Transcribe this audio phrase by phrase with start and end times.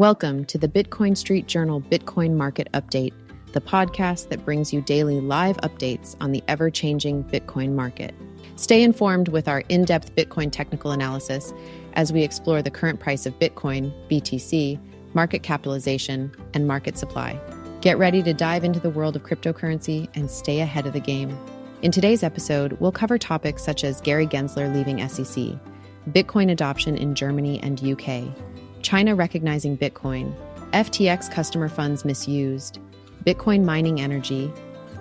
[0.00, 3.12] Welcome to the Bitcoin Street Journal Bitcoin Market Update,
[3.52, 8.14] the podcast that brings you daily live updates on the ever changing Bitcoin market.
[8.56, 11.52] Stay informed with our in depth Bitcoin technical analysis
[11.92, 14.80] as we explore the current price of Bitcoin, BTC,
[15.12, 17.38] market capitalization, and market supply.
[17.82, 21.38] Get ready to dive into the world of cryptocurrency and stay ahead of the game.
[21.82, 25.60] In today's episode, we'll cover topics such as Gary Gensler leaving SEC,
[26.08, 28.34] Bitcoin adoption in Germany and UK,
[28.82, 30.34] China recognizing Bitcoin,
[30.72, 32.78] FTX customer funds misused,
[33.24, 34.50] Bitcoin mining energy,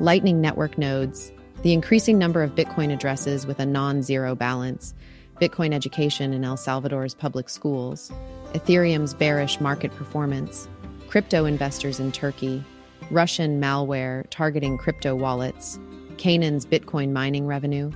[0.02, 4.94] Lightning Network nodes, the increasing number of Bitcoin addresses with a non zero balance,
[5.42, 8.12] Bitcoin education in El Salvador's public schools,
[8.54, 10.68] Ethereum's bearish market performance,
[11.08, 12.64] crypto investors in Turkey,
[13.12, 15.80] Russian malware targeting crypto wallets,
[16.18, 17.92] Canaan's Bitcoin mining revenue,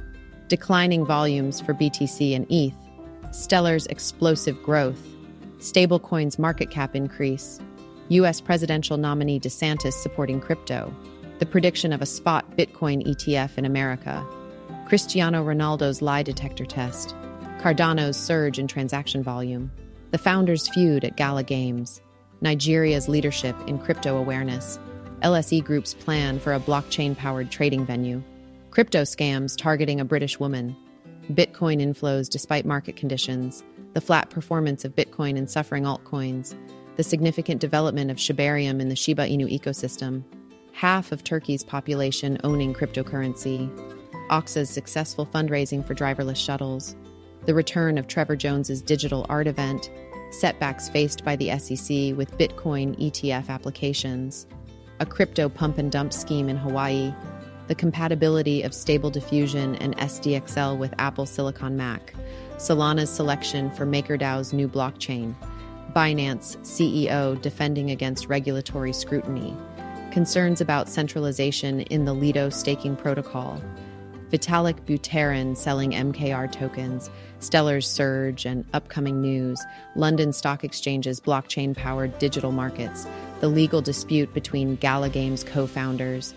[0.48, 2.73] declining volumes for BTC and ETH,
[3.31, 5.12] Stellar's explosive growth,
[5.64, 7.58] stablecoins market cap increase,
[8.09, 8.42] U.S.
[8.42, 10.94] presidential nominee DeSantis supporting crypto,
[11.39, 14.28] the prediction of a spot Bitcoin ETF in America,
[14.86, 17.16] Cristiano Ronaldo's lie detector test,
[17.61, 19.72] Cardano's surge in transaction volume,
[20.11, 22.02] the founders' feud at Gala Games,
[22.42, 24.77] Nigeria's leadership in crypto awareness,
[25.22, 28.22] LSE Group's plan for a blockchain powered trading venue,
[28.70, 30.75] crypto scams targeting a British woman,
[31.31, 36.55] Bitcoin inflows despite market conditions, the flat performance of Bitcoin and suffering altcoins,
[36.95, 40.23] the significant development of Shibarium in the Shiba Inu ecosystem,
[40.72, 43.69] half of Turkey's population owning cryptocurrency,
[44.30, 46.95] Oxa's successful fundraising for driverless shuttles,
[47.45, 49.91] the return of Trevor Jones's digital art event,
[50.31, 54.47] setbacks faced by the SEC with Bitcoin ETF applications,
[54.99, 57.14] a crypto pump and dump scheme in Hawaii,
[57.67, 62.14] the compatibility of Stable Diffusion and SDXL with Apple Silicon Mac,
[62.58, 65.36] Solana's selection for MakerDAO's new blockchain,
[65.95, 69.55] Binance CEO defending against regulatory scrutiny,
[70.11, 73.61] concerns about centralization in the Lido staking protocol,
[74.33, 79.64] Vitalik Buterin selling MKR tokens, Stellar's surge and upcoming news,
[79.95, 83.05] London Stock Exchange's blockchain powered digital markets,
[83.42, 86.33] the legal dispute between Gala Games co founders,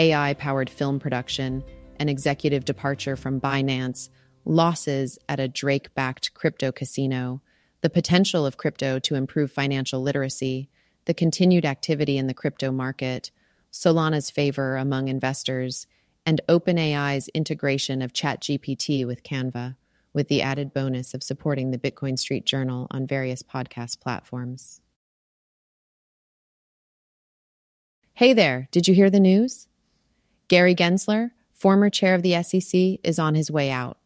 [0.00, 1.62] AI powered film production,
[1.98, 4.08] an executive departure from Binance,
[4.46, 7.42] losses at a Drake backed crypto casino,
[7.82, 10.70] the potential of crypto to improve financial literacy,
[11.04, 13.30] the continued activity in the crypto market,
[13.70, 15.86] Solana's favor among investors,
[16.24, 19.76] and OpenAI's integration of ChatGPT with Canva,
[20.14, 24.80] with the added bonus of supporting the Bitcoin Street Journal on various podcast platforms.
[28.14, 29.66] Hey there, did you hear the news?
[30.50, 33.98] Gary Gensler, former chair of the SEC, is on his way out.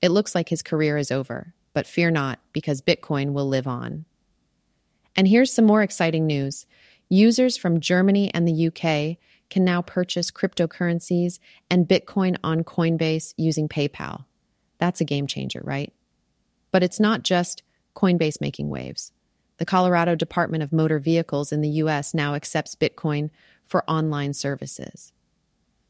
[0.00, 4.04] It looks like his career is over, but fear not, because Bitcoin will live on.
[5.16, 6.66] And here's some more exciting news.
[7.08, 9.16] Users from Germany and the UK
[9.50, 14.24] can now purchase cryptocurrencies and Bitcoin on Coinbase using PayPal.
[14.78, 15.92] That's a game changer, right?
[16.70, 17.64] But it's not just
[17.96, 19.10] Coinbase making waves.
[19.56, 22.14] The Colorado Department of Motor Vehicles in the U.S.
[22.14, 23.30] now accepts Bitcoin
[23.66, 25.12] for online services.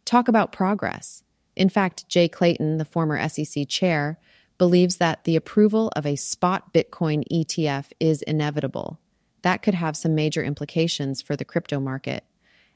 [0.07, 1.25] Talk about progress.
[1.57, 4.19] In fact, Jay Clayton, the former SEC chair,
[4.57, 9.01] believes that the approval of a spot Bitcoin ETF is inevitable.
[9.43, 12.25] That could have some major implications for the crypto market.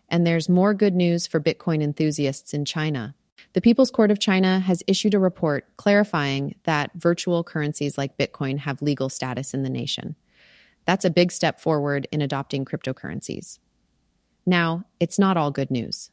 [0.08, 3.14] And there's more good news for Bitcoin enthusiasts in China.
[3.52, 8.58] The People's Court of China has issued a report clarifying that virtual currencies like Bitcoin
[8.58, 10.16] have legal status in the nation.
[10.84, 13.60] That's a big step forward in adopting cryptocurrencies.
[14.44, 16.10] Now, it's not all good news.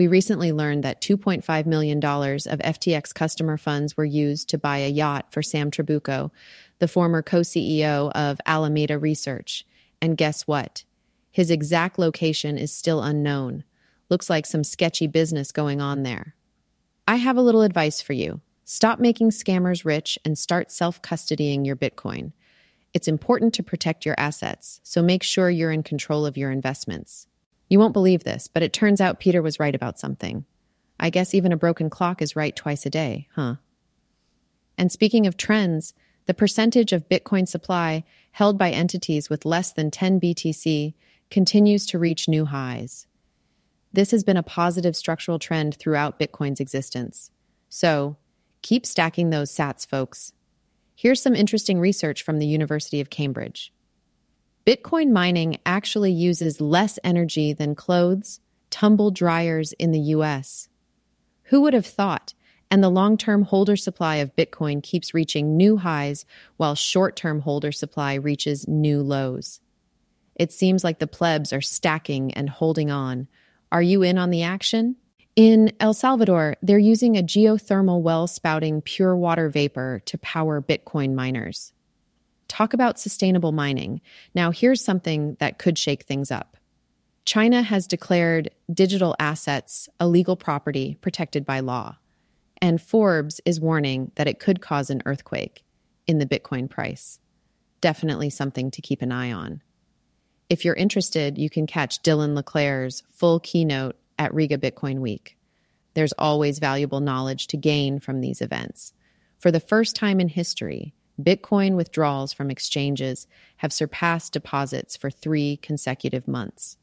[0.00, 4.88] We recently learned that $2.5 million of FTX customer funds were used to buy a
[4.88, 6.30] yacht for Sam Trabucco,
[6.78, 9.66] the former co CEO of Alameda Research.
[10.00, 10.84] And guess what?
[11.30, 13.62] His exact location is still unknown.
[14.08, 16.34] Looks like some sketchy business going on there.
[17.06, 18.40] I have a little advice for you.
[18.64, 22.32] Stop making scammers rich and start self custodying your Bitcoin.
[22.94, 27.26] It's important to protect your assets, so make sure you're in control of your investments.
[27.70, 30.44] You won't believe this, but it turns out Peter was right about something.
[30.98, 33.54] I guess even a broken clock is right twice a day, huh?
[34.76, 35.94] And speaking of trends,
[36.26, 40.94] the percentage of Bitcoin supply held by entities with less than 10 BTC
[41.30, 43.06] continues to reach new highs.
[43.92, 47.30] This has been a positive structural trend throughout Bitcoin's existence.
[47.68, 48.16] So,
[48.62, 50.32] keep stacking those sats, folks.
[50.94, 53.72] Here's some interesting research from the University of Cambridge.
[54.66, 60.68] Bitcoin mining actually uses less energy than clothes, tumble dryers in the US.
[61.44, 62.34] Who would have thought?
[62.70, 66.24] And the long term holder supply of Bitcoin keeps reaching new highs
[66.58, 69.60] while short term holder supply reaches new lows.
[70.36, 73.28] It seems like the plebs are stacking and holding on.
[73.72, 74.96] Are you in on the action?
[75.36, 81.14] In El Salvador, they're using a geothermal well spouting pure water vapor to power Bitcoin
[81.14, 81.72] miners.
[82.50, 84.00] Talk about sustainable mining.
[84.34, 86.56] Now, here's something that could shake things up.
[87.24, 91.98] China has declared digital assets a legal property protected by law.
[92.60, 95.64] And Forbes is warning that it could cause an earthquake
[96.08, 97.20] in the Bitcoin price.
[97.80, 99.62] Definitely something to keep an eye on.
[100.48, 105.38] If you're interested, you can catch Dylan LeClair's full keynote at Riga Bitcoin Week.
[105.94, 108.92] There's always valuable knowledge to gain from these events.
[109.38, 110.94] For the first time in history,
[111.24, 113.26] Bitcoin withdrawals from exchanges
[113.58, 116.76] have surpassed deposits for three consecutive months.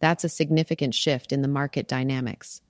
[0.00, 2.60] That's a significant shift in the market dynamics.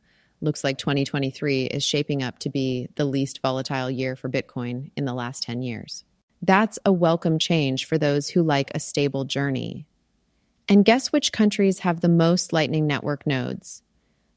[0.41, 5.05] Looks like 2023 is shaping up to be the least volatile year for Bitcoin in
[5.05, 6.05] the last 10 years.
[6.41, 9.87] That's a welcome change for those who like a stable journey.
[10.69, 13.83] And guess which countries have the most Lightning Network nodes?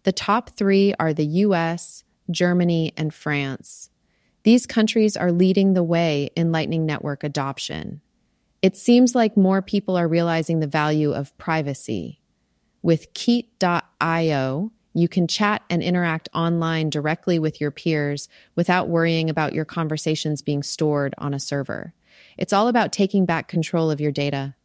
[0.04, 3.92] The top three are the US, Germany, and France.
[4.43, 8.01] These countries are leading the way in Lightning Network adoption.
[8.61, 12.21] It seems like more people are realizing the value of privacy.
[12.81, 19.53] With Keet.io, you can chat and interact online directly with your peers without worrying about
[19.53, 21.94] your conversations being stored on a server.
[22.37, 24.55] It's all about taking back control of your data.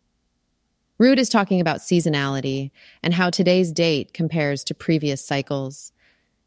[0.98, 2.70] Root is talking about seasonality
[3.02, 5.92] and how today's date compares to previous cycles.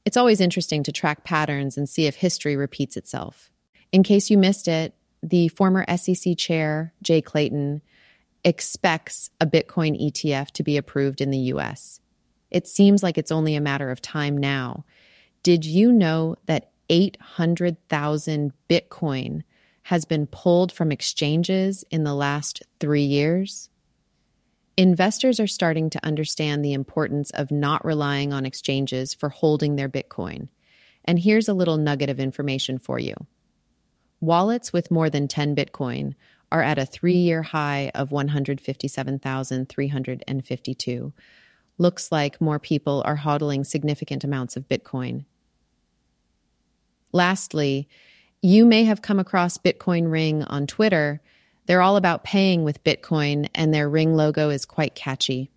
[0.10, 3.52] It's always interesting to track patterns and see if history repeats itself.
[3.92, 7.84] In case you missed it, the former SEC chair, Jay Clayton,
[8.44, 12.00] expects a Bitcoin ETF to be approved in the US.
[12.50, 14.84] It seems like it's only a matter of time now.
[15.44, 19.44] Did you know that 800,000 Bitcoin
[19.84, 23.69] has been pulled from exchanges in the last three years?
[24.80, 29.90] Investors are starting to understand the importance of not relying on exchanges for holding their
[29.90, 30.48] Bitcoin.
[31.04, 33.14] And here's a little nugget of information for you.
[34.22, 36.14] Wallets with more than 10 Bitcoin
[36.50, 41.14] are at a three year high of 157,352.
[41.78, 45.26] Looks like more people are hodling significant amounts of Bitcoin.
[47.12, 47.90] Lastly,
[48.42, 51.20] you may have come across Bitcoin Ring on Twitter
[51.70, 55.52] they're all about paying with Bitcoin, and their ring logo is quite catchy.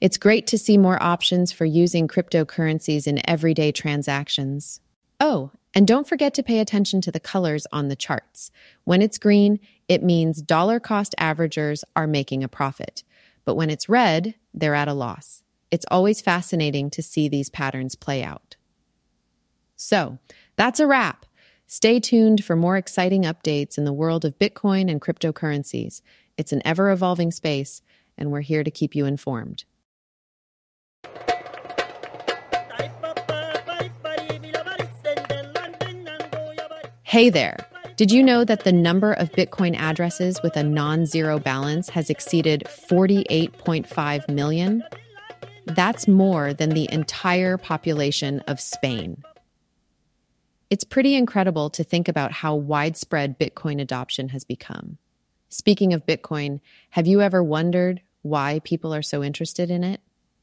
[0.00, 4.80] It's great to see more options for using cryptocurrencies in everyday transactions.
[5.18, 8.52] Oh, and don't forget to pay attention to the colors on the charts.
[8.84, 9.58] When it's green,
[9.88, 13.02] it means dollar cost averagers are making a profit.
[13.44, 15.42] But when it's red, they're at a loss.
[15.72, 18.54] It's always fascinating to see these patterns play out.
[19.74, 20.18] So,
[20.54, 21.26] that's a wrap.
[21.66, 26.02] Stay tuned for more exciting updates in the world of Bitcoin and cryptocurrencies.
[26.36, 27.80] It's an ever evolving space,
[28.18, 29.64] and we're here to keep you informed.
[37.02, 37.56] Hey there!
[37.96, 42.10] Did you know that the number of Bitcoin addresses with a non zero balance has
[42.10, 44.82] exceeded 48.5 million?
[45.66, 49.22] That's more than the entire population of Spain.
[50.74, 54.98] It's pretty incredible to think about how widespread Bitcoin adoption has become.
[55.48, 56.58] Speaking of Bitcoin,
[56.90, 60.00] have you ever wondered why people are so interested in it?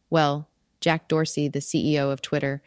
[0.09, 0.47] Well,
[0.79, 2.61] Jack Dorsey, the CEO of Twitter,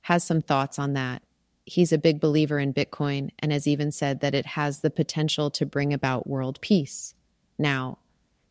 [0.00, 1.20] has some thoughts on that.
[1.66, 5.50] He's a big believer in Bitcoin and has even said that it has the potential
[5.50, 7.14] to bring about world peace.
[7.58, 7.98] Now,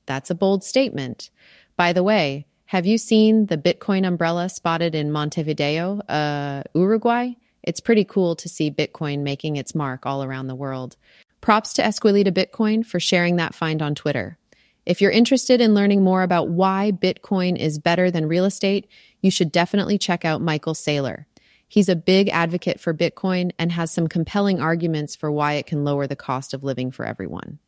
[0.06, 1.32] that's a bold statement.
[1.76, 7.34] By the way, have you seen the Bitcoin umbrella spotted in Montevideo, uh, Uruguay?
[7.70, 10.98] It's pretty cool to see Bitcoin making its mark all around the world.
[11.40, 14.40] Props to Esquilita Bitcoin for sharing that find on Twitter.
[14.88, 18.88] If you're interested in learning more about why Bitcoin is better than real estate,
[19.22, 21.26] you should definitely check out Michael Saylor.
[21.68, 25.84] He's a big advocate for Bitcoin and has some compelling arguments for why it can
[25.84, 27.60] lower the cost of living for everyone.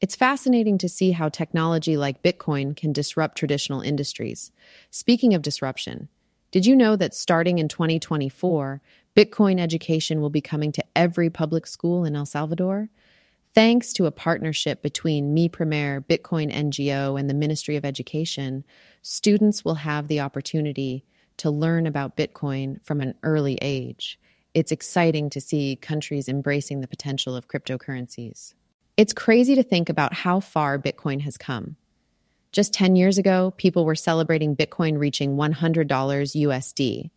[0.00, 4.52] It's fascinating to see how technology like Bitcoin can disrupt traditional industries.
[4.90, 6.08] Speaking of disruption,
[6.50, 8.80] did you know that starting in 2024,
[9.18, 12.88] Bitcoin education will be coming to every public school in El Salvador?
[13.52, 18.62] Thanks to a partnership between Mi Primer, Bitcoin NGO, and the Ministry of Education,
[19.02, 21.04] students will have the opportunity
[21.38, 24.20] to learn about Bitcoin from an early age.
[24.54, 28.54] It's exciting to see countries embracing the potential of cryptocurrencies.
[28.96, 31.74] It's crazy to think about how far Bitcoin has come.
[32.52, 37.10] Just 10 years ago, people were celebrating Bitcoin reaching $100 USD.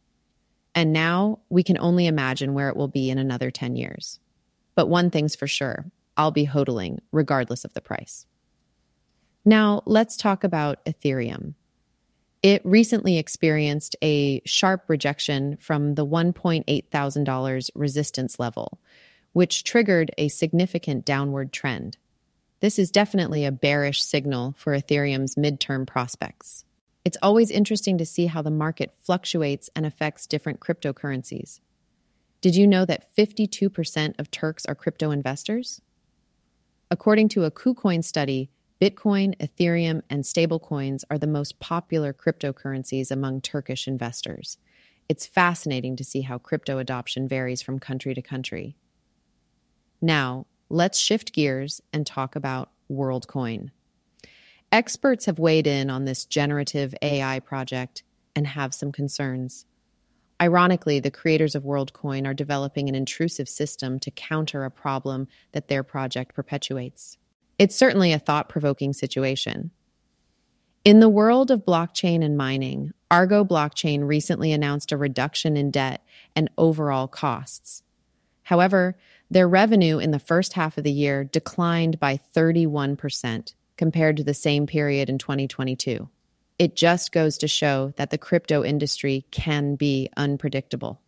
[0.73, 4.19] And now we can only imagine where it will be in another 10 years.
[4.75, 5.85] But one thing's for sure
[6.17, 8.25] I'll be hodling regardless of the price.
[9.43, 11.55] Now, let's talk about Ethereum.
[12.43, 18.79] It recently experienced a sharp rejection from the $1.8 thousand resistance level,
[19.33, 21.97] which triggered a significant downward trend.
[22.59, 26.65] This is definitely a bearish signal for Ethereum's midterm prospects.
[27.03, 31.59] It's always interesting to see how the market fluctuates and affects different cryptocurrencies.
[32.41, 35.81] Did you know that 52% of Turks are crypto investors?
[36.89, 38.49] According to a KuCoin study,
[38.81, 44.57] Bitcoin, Ethereum, and stablecoins are the most popular cryptocurrencies among Turkish investors.
[45.07, 48.75] It's fascinating to see how crypto adoption varies from country to country.
[50.01, 53.69] Now, let's shift gears and talk about WorldCoin.
[54.71, 59.65] Experts have weighed in on this generative AI project and have some concerns.
[60.41, 65.67] Ironically, the creators of WorldCoin are developing an intrusive system to counter a problem that
[65.67, 67.17] their project perpetuates.
[67.59, 69.71] It's certainly a thought provoking situation.
[70.85, 76.01] In the world of blockchain and mining, Argo Blockchain recently announced a reduction in debt
[76.33, 77.83] and overall costs.
[78.43, 78.97] However,
[79.29, 84.33] their revenue in the first half of the year declined by 31% compared to the
[84.33, 86.09] same period in 2022.
[86.59, 91.01] It just goes to show that the crypto industry can be unpredictable.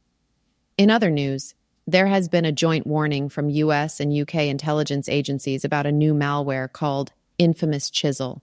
[0.78, 1.54] In other news,
[1.86, 6.14] there has been a joint warning from US and UK intelligence agencies about a new
[6.14, 8.42] malware called Infamous Chisel.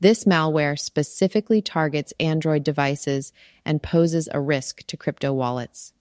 [0.00, 3.32] This malware specifically targets Android devices
[3.64, 5.92] and poses a risk to crypto wallets.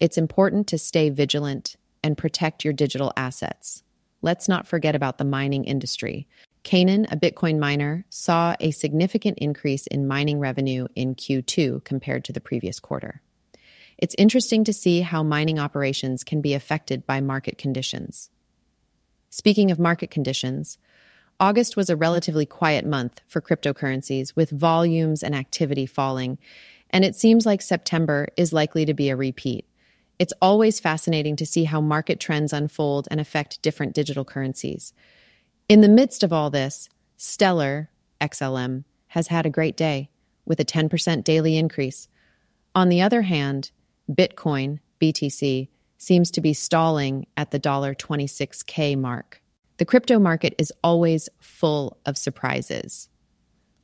[0.00, 3.84] It's important to stay vigilant and protect your digital assets.
[4.20, 6.26] Let's not forget about the mining industry.
[6.62, 12.32] Canaan, a Bitcoin miner, saw a significant increase in mining revenue in Q2 compared to
[12.32, 13.20] the previous quarter.
[13.98, 18.30] It's interesting to see how mining operations can be affected by market conditions.
[19.30, 20.78] Speaking of market conditions,
[21.40, 26.38] August was a relatively quiet month for cryptocurrencies, with volumes and activity falling,
[26.90, 29.66] and it seems like September is likely to be a repeat.
[30.18, 34.92] It's always fascinating to see how market trends unfold and affect different digital currencies.
[35.68, 37.90] In the midst of all this, Stellar,
[38.20, 40.10] XLM, has had a great day
[40.44, 42.08] with a 10% daily increase.
[42.74, 43.70] On the other hand,
[44.10, 49.40] Bitcoin, BTC, seems to be stalling at the $26K mark.
[49.76, 53.08] The crypto market is always full of surprises.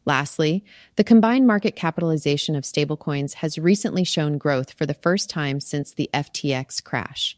[0.05, 0.65] Lastly,
[0.97, 5.93] the combined market capitalization of stablecoins has recently shown growth for the first time since
[5.93, 7.38] the FTX crash.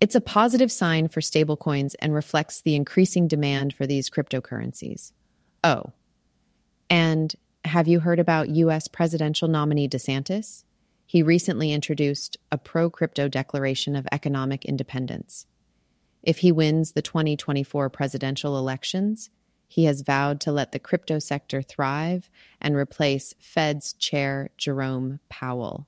[0.00, 5.12] It's a positive sign for stablecoins and reflects the increasing demand for these cryptocurrencies.
[5.64, 5.92] Oh,
[6.90, 7.34] and
[7.64, 10.64] have you heard about US presidential nominee DeSantis?
[11.06, 15.46] He recently introduced a pro crypto declaration of economic independence.
[16.22, 19.30] If he wins the 2024 presidential elections,
[19.68, 22.28] he has vowed to let the crypto sector thrive
[22.60, 25.86] and replace Fed's chair Jerome Powell.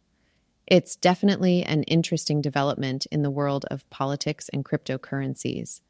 [0.70, 5.80] It's definitely an interesting development in the world of politics and cryptocurrencies.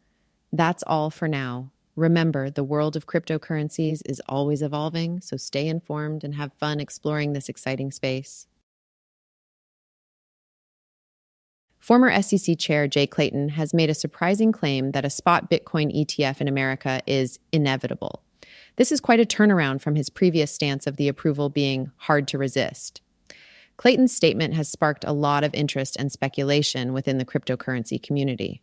[0.52, 1.73] That's all for now.
[1.97, 7.32] Remember, the world of cryptocurrencies is always evolving, so stay informed and have fun exploring
[7.32, 8.47] this exciting space.
[11.80, 16.40] Former SEC Chair Jay Clayton has made a surprising claim that a spot Bitcoin ETF
[16.40, 18.23] in America is inevitable.
[18.76, 22.38] This is quite a turnaround from his previous stance of the approval being hard to
[22.38, 23.00] resist.
[23.78, 28.61] Clayton's statement has sparked a lot of interest and speculation within the cryptocurrency community.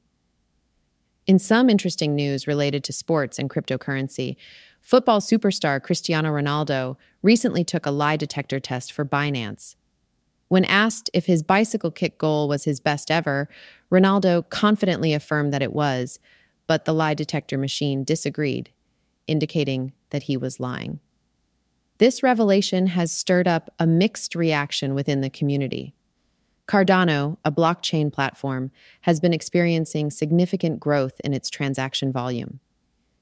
[1.26, 4.36] In some interesting news related to sports and cryptocurrency,
[4.80, 9.76] football superstar Cristiano Ronaldo recently took a lie detector test for Binance,
[10.48, 13.50] when asked if his bicycle kick goal was his best ever,
[13.92, 16.20] Ronaldo confidently affirmed that it was,
[16.68, 18.70] but the lie detector machine disagreed,
[19.28, 21.00] indicating that he was lying.
[21.98, 25.96] This revelation has stirred up a mixed reaction within the community.
[26.68, 28.72] Cardano, a blockchain platform,
[29.02, 32.60] has been experiencing significant growth in its transaction volume.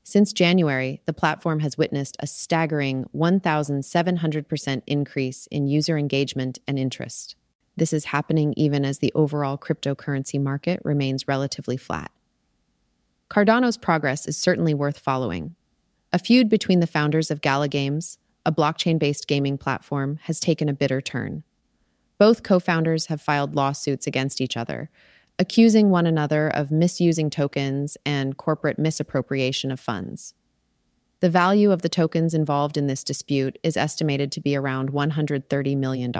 [0.04, 7.36] Since January, the platform has witnessed a staggering 1,700% increase in user engagement and interest.
[7.78, 12.12] This is happening even as the overall cryptocurrency market remains relatively flat.
[13.30, 15.56] Cardano's progress is certainly worth following.
[16.12, 20.70] A feud between the founders of Gala Games, a blockchain based gaming platform, has taken
[20.70, 21.44] a bitter turn.
[22.18, 24.90] Both co founders have filed lawsuits against each other,
[25.40, 30.34] accusing one another of misusing tokens and corporate misappropriation of funds.
[31.22, 35.78] The value of the tokens involved in this dispute is estimated to be around $130
[35.78, 36.12] million.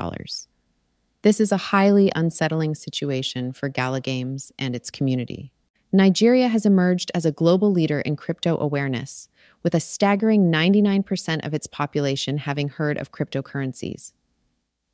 [1.24, 5.52] This is a highly unsettling situation for Gala Games and its community.
[5.92, 9.30] Nigeria has emerged as a global leader in crypto awareness,
[9.64, 14.12] with a staggering 99% of its population having heard of cryptocurrencies.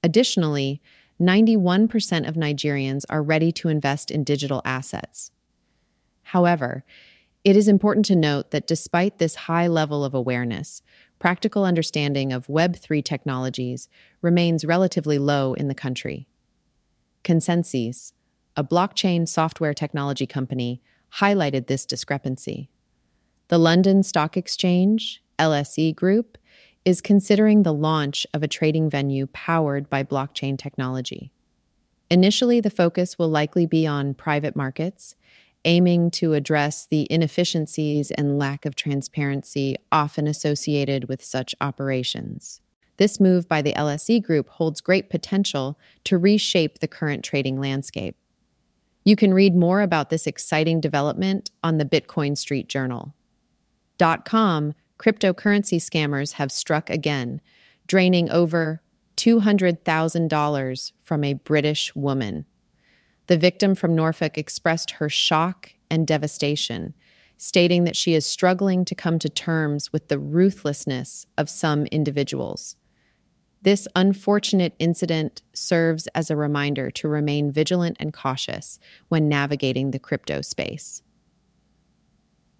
[0.03, 0.81] Additionally,
[1.19, 5.31] 91% of Nigerians are ready to invest in digital assets.
[6.23, 6.85] However,
[7.43, 10.81] it is important to note that despite this high level of awareness,
[11.17, 13.89] practical understanding of Web3 technologies
[14.21, 16.27] remains relatively low in the country.
[17.23, 18.13] Consensys,
[18.55, 20.81] a blockchain software technology company,
[21.15, 22.69] highlighted this discrepancy.
[23.49, 26.37] The London Stock Exchange, LSE Group,
[26.85, 31.31] is considering the launch of a trading venue powered by blockchain technology.
[32.11, 35.15] Initially, the focus will likely be on private markets,
[35.65, 42.61] aiming to address the inefficiencies and lack of transparency often associated with such operations.
[42.97, 48.15] This move by the LSE Group holds great potential to reshape the current trading landscape.
[49.03, 53.15] You can read more about this exciting development on the Bitcoin Street Journal.
[53.99, 57.41] .com, cryptocurrency scammers have struck again,
[57.87, 58.81] draining over
[59.17, 62.45] $200,000 from a British woman.
[63.27, 66.93] The victim from Norfolk expressed her shock and devastation,
[67.37, 72.75] stating that she is struggling to come to terms with the ruthlessness of some individuals.
[73.61, 78.79] This unfortunate incident serves as a reminder to remain vigilant and cautious
[79.09, 81.01] when navigating the crypto space.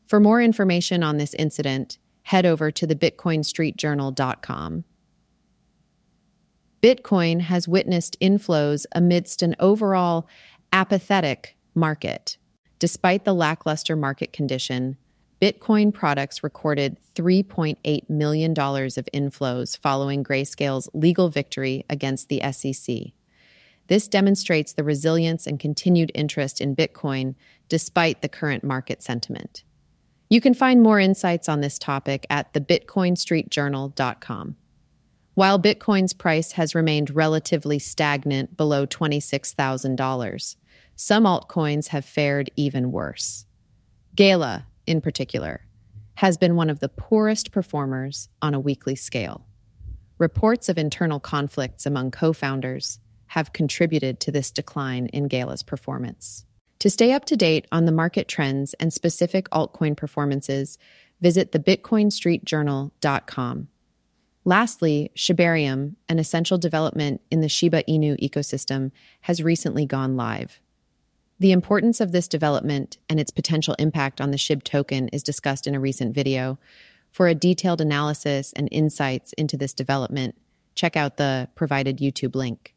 [0.10, 4.84] For more information on this incident, head over to the bitcoinstreetjournal.com.
[6.82, 10.28] Bitcoin has witnessed inflows amidst an overall
[10.74, 12.40] apathetic market.
[12.80, 14.98] Despite the lackluster market condition,
[15.40, 23.14] Bitcoin products recorded $3.8 million of inflows following Grayscale's legal victory against the SEC.
[23.86, 27.36] This demonstrates the resilience and continued interest in Bitcoin
[27.68, 29.64] despite the current market sentiment.
[30.32, 34.56] You can find more insights on this topic at thebitcoinstreetjournal.com.
[35.34, 40.56] While Bitcoin's price has remained relatively stagnant below $26,000,
[40.96, 43.48] some altcoins have fared even worse.
[44.16, 45.66] Gala, in particular,
[46.16, 49.48] has been one of the poorest performers on a weekly scale.
[50.20, 56.46] Reports of internal conflicts among co founders have contributed to this decline in Gala's performance.
[56.80, 60.78] To stay up to date on the market trends and specific altcoin performances,
[61.20, 63.68] visit thebitcoinstreetjournal.com.
[64.46, 70.62] Lastly, Shibarium, an essential development in the Shiba Inu ecosystem, has recently gone live.
[71.40, 75.68] The importance of this development and its potential impact on the SHIB token is discussed
[75.68, 76.58] in a recent video.
[77.12, 80.36] For a detailed analysis and insights into this development,
[80.76, 82.74] check out the provided YouTube link.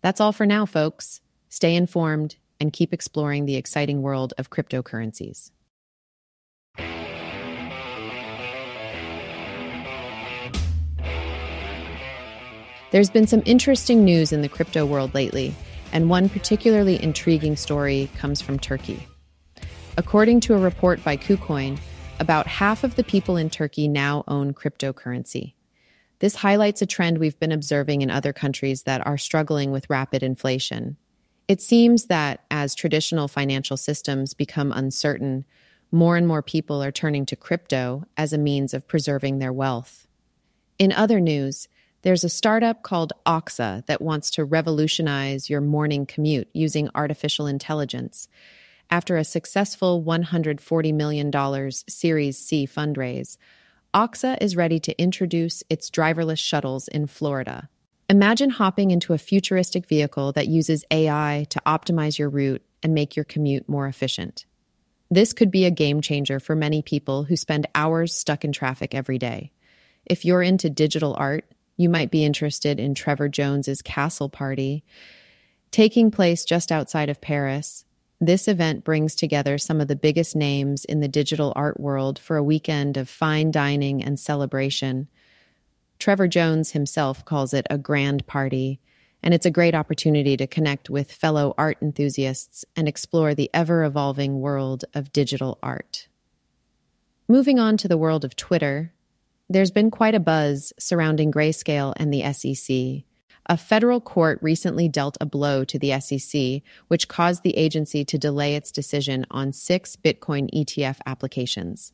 [0.00, 1.22] That's all for now, folks.
[1.48, 5.50] Stay informed and keep exploring the exciting world of cryptocurrencies.
[12.90, 15.54] There's been some interesting news in the crypto world lately,
[15.92, 19.06] and one particularly intriguing story comes from Turkey.
[19.98, 21.78] According to a report by KuCoin,
[22.18, 25.52] about half of the people in Turkey now own cryptocurrency.
[26.20, 30.22] This highlights a trend we've been observing in other countries that are struggling with rapid
[30.22, 30.96] inflation.
[31.48, 35.46] It seems that as traditional financial systems become uncertain,
[35.90, 40.06] more and more people are turning to crypto as a means of preserving their wealth.
[40.78, 41.66] In other news,
[42.02, 48.28] there's a startup called Oxa that wants to revolutionize your morning commute using artificial intelligence.
[48.90, 53.38] After a successful $140 million Series C fundraise,
[53.94, 57.70] Oxa is ready to introduce its driverless shuttles in Florida.
[58.10, 63.14] Imagine hopping into a futuristic vehicle that uses AI to optimize your route and make
[63.14, 64.46] your commute more efficient.
[65.10, 68.94] This could be a game changer for many people who spend hours stuck in traffic
[68.94, 69.52] every day.
[70.06, 71.44] If you're into digital art,
[71.76, 74.84] you might be interested in Trevor Jones's Castle Party.
[75.70, 77.84] Taking place just outside of Paris,
[78.20, 82.38] this event brings together some of the biggest names in the digital art world for
[82.38, 85.08] a weekend of fine dining and celebration.
[85.98, 88.80] Trevor Jones himself calls it a grand party,
[89.22, 93.82] and it's a great opportunity to connect with fellow art enthusiasts and explore the ever
[93.84, 96.08] evolving world of digital art.
[97.26, 98.92] Moving on to the world of Twitter,
[99.50, 103.04] there's been quite a buzz surrounding Grayscale and the SEC.
[103.46, 108.18] A federal court recently dealt a blow to the SEC, which caused the agency to
[108.18, 111.92] delay its decision on six Bitcoin ETF applications.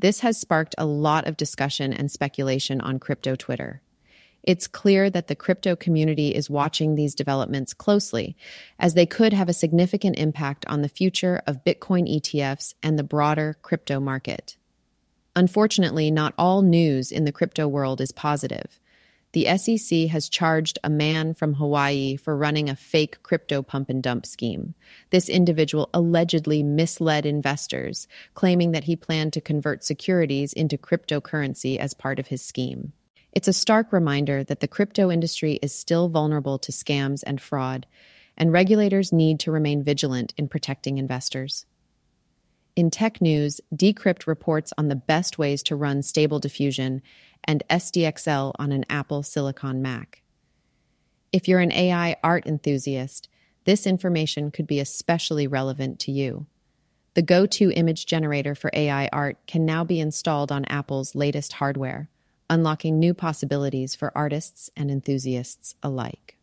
[0.00, 3.82] This has sparked a lot of discussion and speculation on crypto Twitter.
[4.42, 8.34] It's clear that the crypto community is watching these developments closely,
[8.78, 13.04] as they could have a significant impact on the future of Bitcoin ETFs and the
[13.04, 14.56] broader crypto market.
[15.36, 18.80] Unfortunately, not all news in the crypto world is positive.
[19.32, 24.02] The SEC has charged a man from Hawaii for running a fake crypto pump and
[24.02, 24.74] dump scheme.
[25.10, 31.94] This individual allegedly misled investors, claiming that he planned to convert securities into cryptocurrency as
[31.94, 32.92] part of his scheme.
[33.32, 37.86] It's a stark reminder that the crypto industry is still vulnerable to scams and fraud,
[38.36, 41.66] and regulators need to remain vigilant in protecting investors.
[42.74, 47.02] In tech news, Decrypt reports on the best ways to run Stable Diffusion
[47.44, 50.22] and SDXL on an Apple Silicon Mac.
[51.32, 53.28] If you're an AI art enthusiast,
[53.64, 56.46] this information could be especially relevant to you.
[57.14, 61.54] The go to image generator for AI art can now be installed on Apple's latest
[61.54, 62.08] hardware,
[62.48, 66.36] unlocking new possibilities for artists and enthusiasts alike.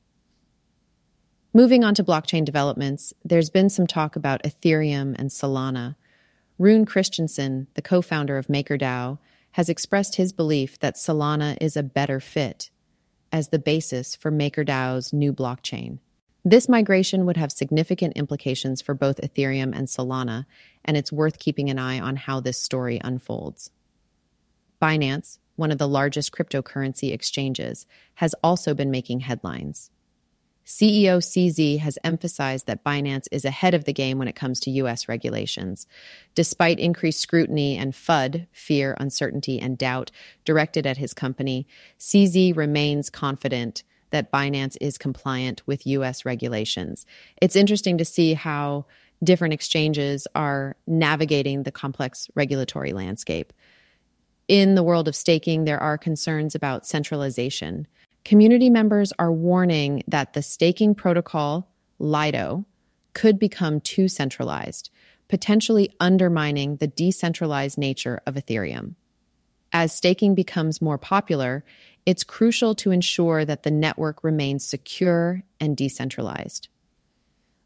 [1.54, 5.96] Moving on to blockchain developments, there's been some talk about Ethereum and Solana.
[6.60, 9.18] Rune Christensen, the co founder of MakerDAO,
[9.58, 12.70] has expressed his belief that Solana is a better fit
[13.32, 15.98] as the basis for MakerDAO's new blockchain.
[16.46, 20.46] This migration would have significant implications for both Ethereum and Solana,
[20.86, 23.72] and it's worth keeping an eye on how this story unfolds.
[24.80, 29.90] Binance, one of the largest cryptocurrency exchanges, has also been making headlines.
[30.68, 34.72] CEO CZ has emphasized that Binance is ahead of the game when it comes to
[34.72, 35.08] U.S.
[35.08, 35.88] regulations.
[36.36, 40.12] Despite increased scrutiny and FUD, fear, uncertainty, and doubt,
[40.44, 46.26] directed at his company, CZ remains confident that Binance is compliant with U.S.
[46.26, 47.06] regulations.
[47.42, 48.88] It's interesting to see how
[49.24, 53.54] different exchanges are navigating the complex regulatory landscape.
[54.50, 57.88] In the world of staking, there are concerns about centralization.
[58.28, 62.66] Community members are warning that the staking protocol, Lido,
[63.14, 64.90] could become too centralized,
[65.30, 68.96] potentially undermining the decentralized nature of Ethereum.
[69.72, 71.64] As staking becomes more popular,
[72.06, 76.68] it's crucial to ensure that the network remains secure and decentralized.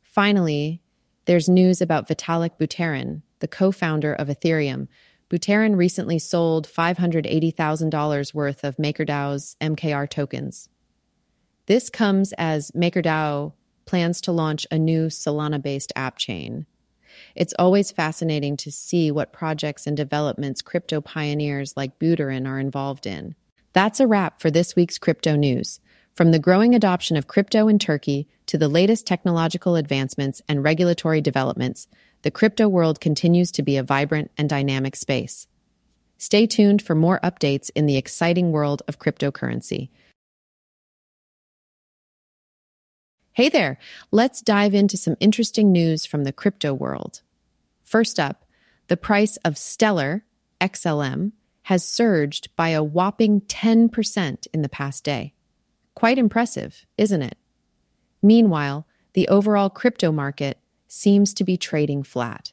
[0.03, 0.79] Finally,
[1.25, 4.87] there's news about Vitalik Buterin, the co founder of Ethereum,
[5.31, 10.67] Buterin recently sold $580,000 worth of MakerDAO's MKR tokens.
[11.67, 13.53] This comes as MakerDAO
[13.85, 16.65] plans to launch a new Solana based app chain.
[17.33, 23.07] It's always fascinating to see what projects and developments crypto pioneers like Buterin are involved
[23.07, 23.35] in.
[23.71, 25.79] That's a wrap for this week's crypto news.
[26.13, 31.21] From the growing adoption of crypto in Turkey to the latest technological advancements and regulatory
[31.21, 31.87] developments,
[32.21, 35.47] the crypto world continues to be a vibrant and dynamic space.
[36.17, 39.89] Stay tuned for more updates in the exciting world of cryptocurrency.
[43.33, 43.79] Hey there,
[44.11, 47.21] let's dive into some interesting news from the crypto world.
[47.81, 48.45] First up,
[48.87, 50.25] the price of Stellar,
[50.59, 51.31] XLM,
[51.63, 55.33] has surged by a whopping 10% in the past day.
[55.95, 57.37] Quite impressive, isn't it?
[58.21, 60.57] Meanwhile, the overall crypto market
[60.91, 62.51] seems to be trading flat.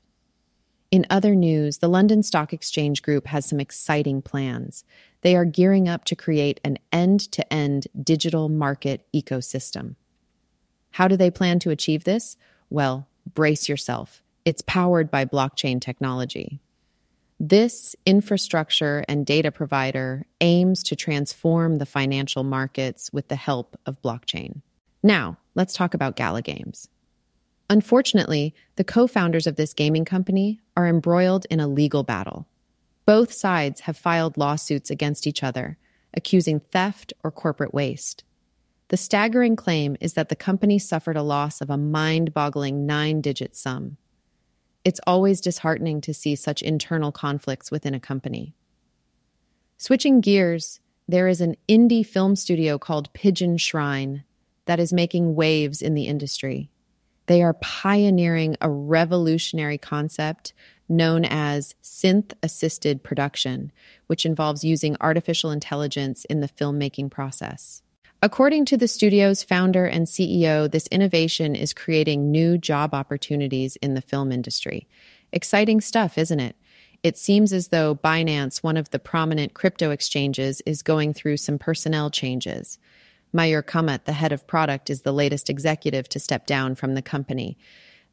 [0.93, 4.85] In other news, the London Stock Exchange Group has some exciting plans.
[5.23, 9.97] They are gearing up to create an end to end digital market ecosystem.
[10.93, 12.37] How do they plan to achieve this?
[12.71, 14.23] Well, brace yourself.
[14.45, 16.61] It's powered by blockchain technology.
[17.41, 24.01] This infrastructure and data provider aims to transform the financial markets with the help of
[24.01, 24.63] blockchain.
[25.03, 26.89] Now, let's talk about Gala Games.
[27.71, 32.47] Unfortunately, the co founders of this gaming company are embroiled in a legal battle.
[33.05, 35.79] Both sides have filed lawsuits against each other,
[36.15, 38.25] accusing theft or corporate waste.
[38.89, 43.21] The staggering claim is that the company suffered a loss of a mind boggling nine
[43.21, 43.99] digit sum.
[44.85, 48.55] It's always disheartening to see such internal conflicts within a company.
[49.77, 54.25] Switching gears, there is an indie film studio called Pigeon Shrine
[54.65, 56.71] that is making waves in the industry.
[57.29, 60.55] They are pioneering a revolutionary concept
[60.89, 63.71] known as synth assisted production,
[64.07, 67.83] which involves using artificial intelligence in the filmmaking process.
[68.23, 73.93] According to the studio's founder and CEO, this innovation is creating new job opportunities in
[73.93, 74.89] the film industry.
[75.31, 76.57] Exciting stuff, isn't it?
[77.03, 81.59] It seems as though Binance, one of the prominent crypto exchanges, is going through some
[81.59, 82.79] personnel changes.
[83.35, 87.03] Mayur Kamat, the head of product, is the latest executive to step down from the
[87.03, 87.59] company.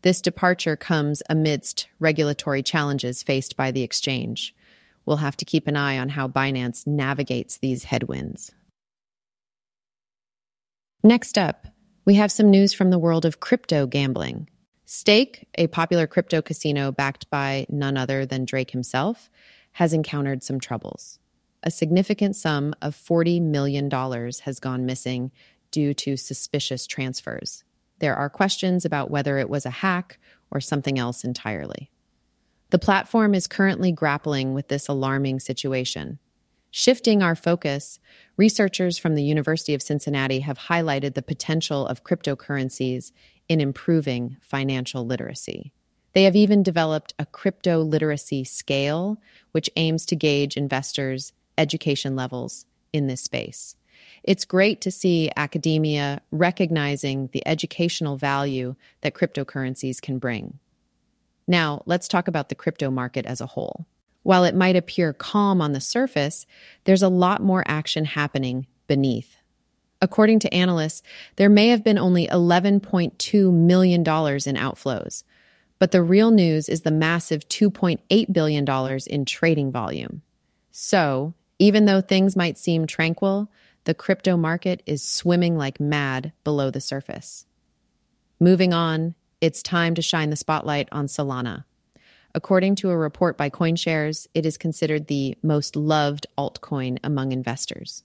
[0.01, 4.53] This departure comes amidst regulatory challenges faced by the exchange.
[5.05, 8.51] We'll have to keep an eye on how Binance navigates these headwinds.
[11.03, 11.67] Next up,
[12.03, 14.49] we have some news from the world of crypto gambling.
[14.85, 19.29] Stake, a popular crypto casino backed by none other than Drake himself,
[19.73, 21.19] has encountered some troubles.
[21.65, 25.31] A significant sum of $40 million has gone missing
[25.71, 27.63] due to suspicious transfers.
[27.97, 30.19] There are questions about whether it was a hack
[30.51, 31.89] or something else entirely.
[32.69, 36.19] The platform is currently grappling with this alarming situation.
[36.69, 37.99] Shifting our focus,
[38.37, 43.11] researchers from the University of Cincinnati have highlighted the potential of cryptocurrencies
[43.49, 45.71] in improving financial literacy.
[46.13, 52.65] They have even developed a crypto literacy scale, which aims to gauge investors' education levels
[52.93, 53.75] in this space.
[54.23, 60.59] It's great to see academia recognizing the educational value that cryptocurrencies can bring.
[61.47, 63.85] Now, let's talk about the crypto market as a whole.
[64.23, 66.47] While it might appear calm on the surface,
[66.85, 69.37] there's a lot more action happening beneath.
[70.01, 71.03] According to analysts,
[71.35, 75.23] there may have been only $11.2 million in outflows,
[75.77, 80.21] but the real news is the massive $2.8 billion in trading volume.
[80.71, 83.51] So, even though things might seem tranquil,
[83.85, 87.45] the crypto market is swimming like mad below the surface.
[88.39, 91.65] Moving on, it's time to shine the spotlight on Solana.
[92.33, 98.03] According to a report by CoinShares, it is considered the most loved altcoin among investors.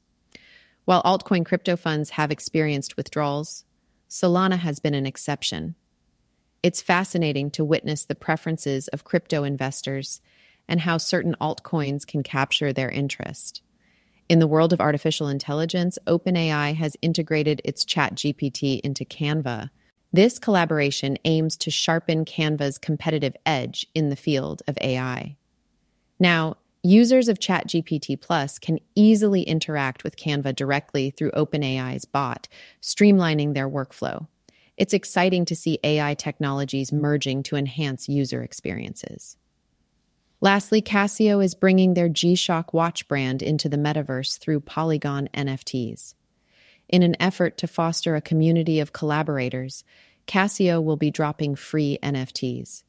[0.84, 3.64] While altcoin crypto funds have experienced withdrawals,
[4.08, 5.74] Solana has been an exception.
[6.62, 10.20] It's fascinating to witness the preferences of crypto investors
[10.70, 13.60] and how certain altcoins can capture their interest.
[14.28, 19.70] In the world of artificial intelligence, OpenAI has integrated its ChatGPT into Canva.
[20.12, 25.36] This collaboration aims to sharpen Canva's competitive edge in the field of AI.
[26.20, 32.46] Now, users of ChatGPT Plus can easily interact with Canva directly through OpenAI's bot,
[32.80, 34.28] streamlining their workflow.
[34.76, 39.36] It's exciting to see AI technologies merging to enhance user experiences.
[40.42, 46.14] Lastly, Casio is bringing their G Shock watch brand into the metaverse through Polygon NFTs.
[46.88, 49.84] In an effort to foster a community of collaborators,
[50.26, 52.84] Casio will be dropping free NFTs.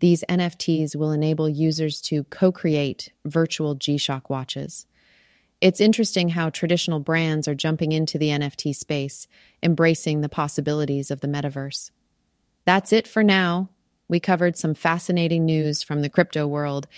[0.00, 4.86] These NFTs will enable users to co create virtual G Shock watches.
[5.60, 9.28] It's interesting how traditional brands are jumping into the NFT space,
[9.62, 11.90] embracing the possibilities of the metaverse.
[12.64, 13.68] That's it for now
[14.10, 16.88] we covered some fascinating news from the crypto world,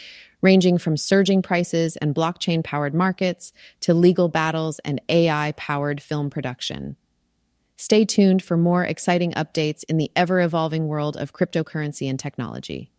[0.41, 6.31] ranging from surging prices and blockchain powered markets to legal battles and AI powered film
[6.31, 6.97] production.
[7.77, 12.91] Stay tuned for more exciting updates in the ever evolving world of cryptocurrency and technology.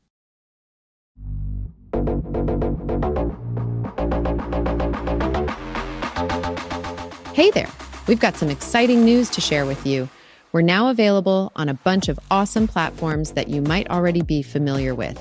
[7.33, 7.69] Hey there!
[8.07, 10.07] We've got some exciting news to share with you.
[10.53, 14.93] We're now available on a bunch of awesome platforms that you might already be familiar
[14.93, 15.17] with.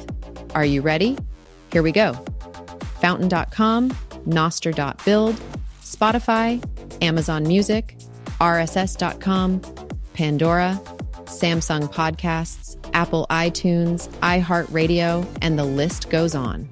[0.54, 1.16] Are you ready?
[1.72, 2.12] Here we go
[3.00, 3.90] Fountain.com,
[4.26, 5.40] Nostr.build,
[5.80, 7.96] Spotify, Amazon Music,
[8.42, 9.62] RSS.com,
[10.12, 10.78] Pandora,
[11.24, 16.68] Samsung Podcasts, Apple iTunes, iHeartRadio, and the list goes on.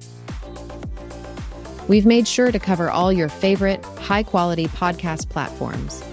[1.87, 6.03] We've made sure to cover all your favorite high quality podcast platforms.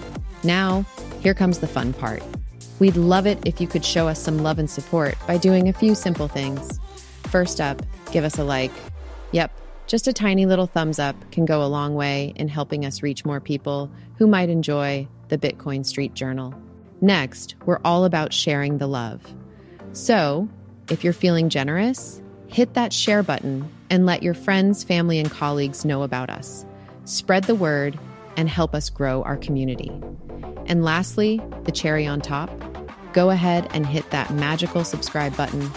[0.43, 0.87] Now,
[1.21, 2.23] here comes the fun part.
[2.79, 5.73] We'd love it if you could show us some love and support by doing a
[5.73, 6.79] few simple things.
[7.25, 8.73] First up, give us a like.
[9.33, 9.51] Yep,
[9.89, 13.25] just a tiny little thumbs up can go a long way in helping us reach
[13.25, 16.55] more people who might enjoy the Bitcoin Street Journal.
[17.01, 19.23] Next, we're all about sharing the love.
[19.93, 20.49] So,
[20.91, 25.85] if you're feeling generous, hit that share button and let your friends, family, and colleagues
[25.85, 26.65] know about us.
[27.05, 27.99] Spread the word
[28.39, 29.91] and help us grow our community.
[30.67, 32.51] And lastly, the cherry on top
[33.13, 35.71] go ahead and hit that magical subscribe button.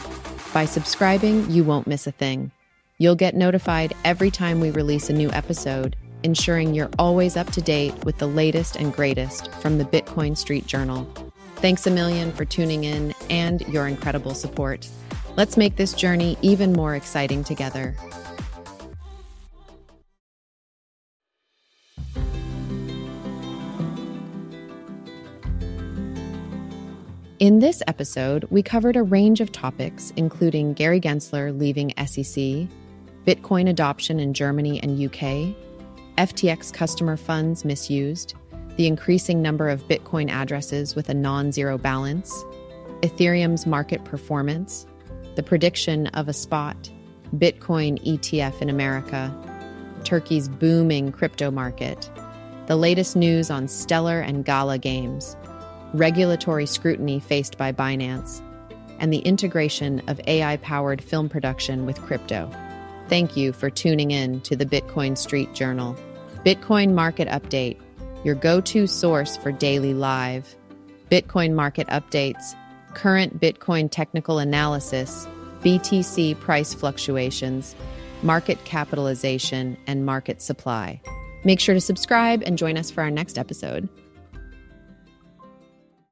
[0.54, 2.52] By subscribing, you won't miss a thing.
[3.00, 7.62] You'll get notified every time we release a new episode, ensuring you're always up to
[7.62, 11.12] date with the latest and greatest from the Bitcoin Street Journal.
[11.56, 14.88] Thanks a million for tuning in and your incredible support.
[15.36, 17.96] Let's make this journey even more exciting together.
[27.42, 32.70] In this episode, we covered a range of topics, including Gary Gensler leaving SEC,
[33.26, 35.56] Bitcoin adoption in Germany and UK,
[36.20, 38.36] FTX customer funds misused,
[38.78, 42.32] the increasing number of Bitcoin addresses with a non zero balance,
[43.02, 44.86] Ethereum's market performance,
[45.34, 46.92] the prediction of a spot,
[47.38, 49.36] Bitcoin ETF in America,
[50.04, 52.08] Turkey's booming crypto market,
[52.68, 55.36] the latest news on Stellar and Gala games
[55.94, 58.42] regulatory scrutiny faced by Binance,
[59.00, 62.50] and the integration of AI powered film production with crypto.
[63.08, 65.98] thank you for tuning in to the Bitcoin Street Journal.
[66.46, 67.78] Bitcoin Market Update,
[68.24, 70.56] your go to source for daily live.
[71.10, 72.56] Bitcoin market updates,
[72.94, 75.28] current Bitcoin technical analysis,
[75.60, 77.76] BTC price fluctuations,
[78.24, 81.02] market capitalization, and market supply.
[81.44, 83.90] Make sure to subscribe and join us for our next episode.